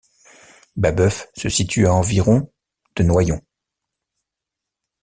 [0.77, 2.49] Babœuf se situe à environ
[2.95, 3.39] de Noyon.